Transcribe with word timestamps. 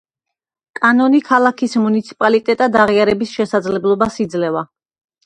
კანონი 0.77 1.19
ქალაქის 1.27 1.77
მუნიციპალიტეტად 1.83 2.79
აღიარების 2.87 3.35
შესაძლებლობას 3.37 4.19
იძლევა. 4.25 4.65